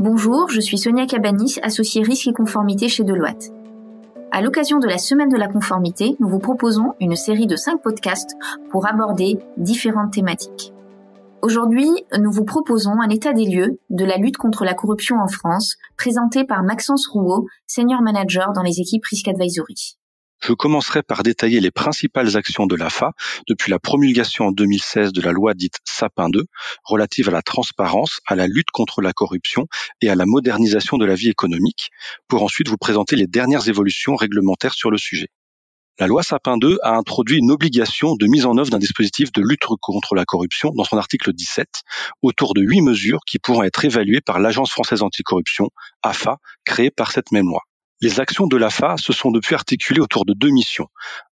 [0.00, 3.50] Bonjour, je suis Sonia Cabani, associée risque et conformité chez Deloitte.
[4.32, 7.82] À l'occasion de la semaine de la conformité, nous vous proposons une série de cinq
[7.82, 8.34] podcasts
[8.70, 10.72] pour aborder différentes thématiques.
[11.42, 15.28] Aujourd'hui, nous vous proposons un état des lieux de la lutte contre la corruption en
[15.28, 19.98] France, présenté par Maxence Rouault, senior manager dans les équipes Risk Advisory.
[20.42, 23.12] Je commencerai par détailler les principales actions de l'AFA
[23.46, 26.46] depuis la promulgation en 2016 de la loi dite Sapin 2,
[26.82, 29.66] relative à la transparence, à la lutte contre la corruption
[30.00, 31.90] et à la modernisation de la vie économique,
[32.26, 35.28] pour ensuite vous présenter les dernières évolutions réglementaires sur le sujet.
[35.98, 39.42] La loi Sapin 2 a introduit une obligation de mise en œuvre d'un dispositif de
[39.42, 41.68] lutte contre la corruption dans son article 17,
[42.22, 45.68] autour de huit mesures qui pourront être évaluées par l'Agence française anticorruption,
[46.02, 47.60] AFA, créée par cette même loi.
[48.02, 50.88] Les actions de l'AFA se sont depuis articulées autour de deux missions.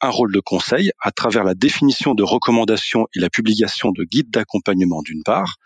[0.00, 4.30] Un rôle de conseil à travers la définition de recommandations et la publication de guides
[4.30, 5.56] d'accompagnement d'une part,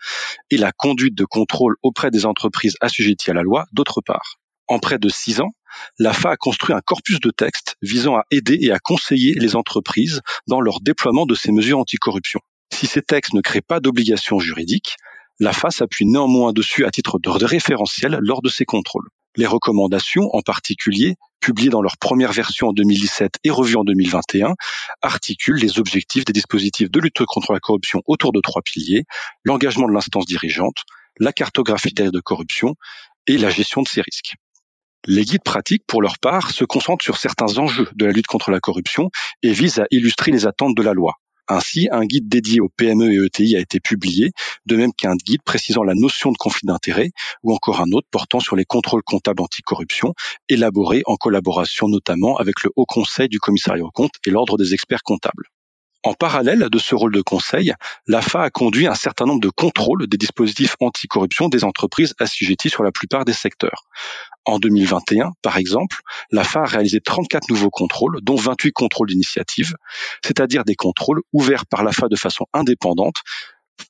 [0.49, 4.37] et la conduite de contrôle auprès des entreprises assujetties à la loi d'autre part.
[4.67, 5.51] En près de six ans,
[5.99, 10.21] l'AFA a construit un corpus de textes visant à aider et à conseiller les entreprises
[10.47, 12.39] dans leur déploiement de ces mesures anticorruption.
[12.73, 14.95] Si ces textes ne créent pas d'obligations juridiques,
[15.39, 19.07] l'AFA s'appuie néanmoins dessus à titre de référentiel lors de ses contrôles.
[19.37, 24.55] Les recommandations, en particulier, publiées dans leur première version en 2017 et revues en 2021,
[25.03, 29.03] articulent les objectifs des dispositifs de lutte contre la corruption autour de trois piliers,
[29.43, 30.83] l'engagement de l'instance dirigeante,
[31.19, 32.75] la cartographie des de corruption
[33.27, 34.33] et la gestion de ces risques.
[35.05, 38.49] Les guides pratiques, pour leur part, se concentrent sur certains enjeux de la lutte contre
[38.49, 39.09] la corruption
[39.43, 41.13] et visent à illustrer les attentes de la loi.
[41.47, 44.31] Ainsi, un guide dédié aux PME et ETI a été publié,
[44.65, 47.11] de même qu'un guide précisant la notion de conflit d'intérêt,
[47.43, 50.13] ou encore un autre portant sur les contrôles comptables anticorruption,
[50.49, 54.73] élaboré en collaboration notamment avec le Haut Conseil du Commissariat aux comptes et l'Ordre des
[54.73, 55.45] experts comptables.
[56.03, 57.73] En parallèle de ce rôle de conseil,
[58.05, 62.83] l'AFA a conduit un certain nombre de contrôles des dispositifs anticorruption des entreprises assujetties sur
[62.83, 63.87] la plupart des secteurs.
[64.45, 65.97] En 2021, par exemple,
[66.31, 69.75] l'AFA a réalisé 34 nouveaux contrôles, dont 28 contrôles d'initiative,
[70.23, 73.15] c'est-à-dire des contrôles ouverts par l'AFA de façon indépendante,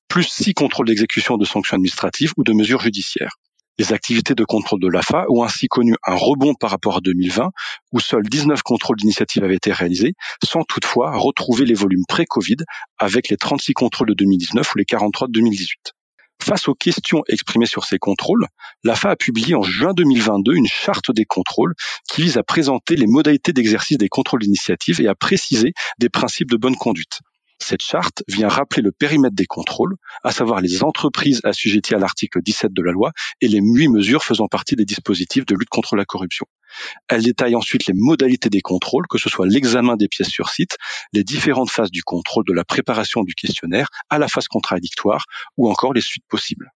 [0.07, 3.37] plus 6 contrôles d'exécution de sanctions administratives ou de mesures judiciaires.
[3.79, 7.51] Les activités de contrôle de l'AFA ont ainsi connu un rebond par rapport à 2020,
[7.91, 12.57] où seuls 19 contrôles d'initiative avaient été réalisés, sans toutefois retrouver les volumes pré-Covid
[12.97, 15.93] avec les 36 contrôles de 2019 ou les 43 de 2018.
[16.41, 18.47] Face aux questions exprimées sur ces contrôles,
[18.83, 21.73] l'AFA a publié en juin 2022 une charte des contrôles
[22.09, 26.49] qui vise à présenter les modalités d'exercice des contrôles d'initiative et à préciser des principes
[26.49, 27.19] de bonne conduite.
[27.59, 32.41] Cette charte vient rappeler le périmètre des contrôles, à savoir les entreprises assujetties à l'article
[32.41, 35.95] 17 de la loi et les huit mesures faisant partie des dispositifs de lutte contre
[35.95, 36.45] la corruption.
[37.07, 40.77] Elle détaille ensuite les modalités des contrôles, que ce soit l'examen des pièces sur site,
[41.13, 45.25] les différentes phases du contrôle de la préparation du questionnaire à la phase contradictoire
[45.57, 46.71] ou encore les suites possibles.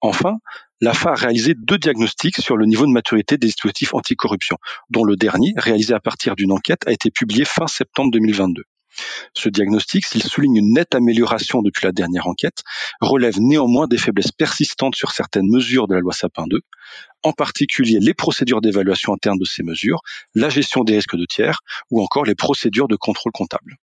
[0.00, 0.38] Enfin,
[0.80, 4.56] l'AFA a réalisé deux diagnostics sur le niveau de maturité des dispositifs anticorruption,
[4.90, 8.62] dont le dernier, réalisé à partir d'une enquête, a été publié fin septembre 2022.
[9.34, 12.62] Ce diagnostic, s'il souligne une nette amélioration depuis la dernière enquête,
[13.00, 16.60] relève néanmoins des faiblesses persistantes sur certaines mesures de la loi Sapin 2,
[17.22, 20.00] en particulier les procédures d'évaluation interne de ces mesures,
[20.34, 23.76] la gestion des risques de tiers ou encore les procédures de contrôle comptable.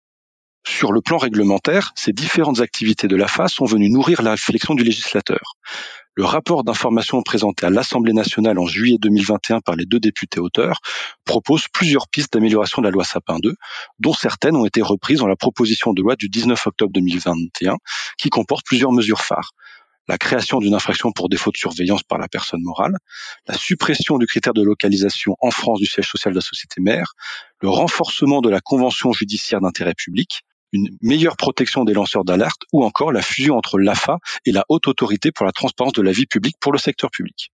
[0.65, 4.83] Sur le plan réglementaire, ces différentes activités de l'AFA sont venues nourrir la réflexion du
[4.83, 5.55] législateur.
[6.15, 10.81] Le rapport d'information présenté à l'Assemblée nationale en juillet 2021 par les deux députés auteurs
[11.23, 13.55] propose plusieurs pistes d'amélioration de la loi Sapin 2,
[13.99, 17.77] dont certaines ont été reprises dans la proposition de loi du 19 octobre 2021,
[18.17, 19.51] qui comporte plusieurs mesures phares.
[20.09, 22.97] La création d'une infraction pour défaut de surveillance par la personne morale,
[23.47, 27.13] la suppression du critère de localisation en France du siège social de la société mère,
[27.61, 30.41] le renforcement de la convention judiciaire d'intérêt public,
[30.71, 34.87] une meilleure protection des lanceurs d'alerte ou encore la fusion entre l'AFA et la Haute
[34.87, 37.51] Autorité pour la transparence de la vie publique pour le secteur public.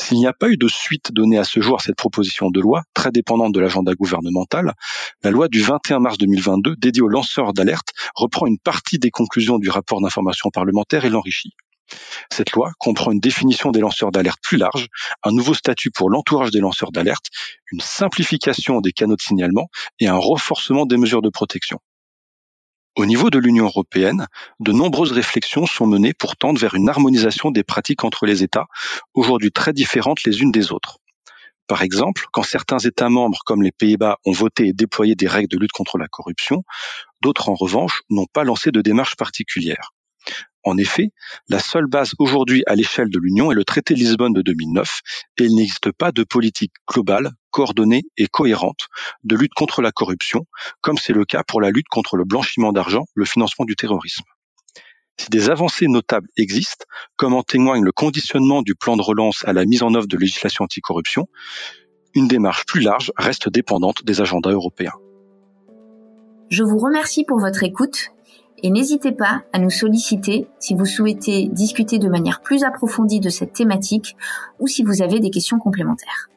[0.00, 2.58] S'il n'y a pas eu de suite donnée à ce jour à cette proposition de
[2.58, 4.72] loi, très dépendante de l'agenda gouvernemental,
[5.22, 9.58] la loi du 21 mars 2022 dédiée aux lanceurs d'alerte reprend une partie des conclusions
[9.58, 11.52] du rapport d'information parlementaire et l'enrichit.
[12.32, 14.86] Cette loi comprend une définition des lanceurs d'alerte plus large,
[15.22, 17.26] un nouveau statut pour l'entourage des lanceurs d'alerte,
[17.72, 19.68] une simplification des canaux de signalement
[19.98, 21.78] et un renforcement des mesures de protection.
[22.96, 24.26] Au niveau de l'Union européenne,
[24.58, 28.66] de nombreuses réflexions sont menées pour tendre vers une harmonisation des pratiques entre les États,
[29.14, 30.98] aujourd'hui très différentes les unes des autres.
[31.68, 35.48] Par exemple, quand certains États membres comme les Pays-Bas ont voté et déployé des règles
[35.48, 36.64] de lutte contre la corruption,
[37.20, 39.92] d'autres en revanche n'ont pas lancé de démarche particulière.
[40.62, 41.12] En effet,
[41.48, 45.00] la seule base aujourd'hui à l'échelle de l'Union est le traité de Lisbonne de 2009
[45.38, 48.88] et il n'existe pas de politique globale, coordonnée et cohérente
[49.24, 50.46] de lutte contre la corruption,
[50.82, 54.24] comme c'est le cas pour la lutte contre le blanchiment d'argent, le financement du terrorisme.
[55.18, 56.84] Si des avancées notables existent,
[57.16, 60.16] comme en témoigne le conditionnement du plan de relance à la mise en œuvre de
[60.16, 61.26] législation anticorruption,
[62.14, 64.94] une démarche plus large reste dépendante des agendas européens.
[66.50, 68.10] Je vous remercie pour votre écoute
[68.62, 73.30] et n'hésitez pas à nous solliciter si vous souhaitez discuter de manière plus approfondie de
[73.30, 74.16] cette thématique
[74.58, 76.30] ou si vous avez des questions complémentaires.